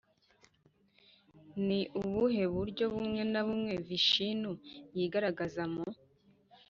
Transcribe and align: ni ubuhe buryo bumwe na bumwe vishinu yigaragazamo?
ni 1.65 1.79
ubuhe 2.01 2.43
buryo 2.55 2.85
bumwe 2.93 3.21
na 3.31 3.41
bumwe 3.47 3.73
vishinu 3.87 4.51
yigaragazamo? 4.97 5.83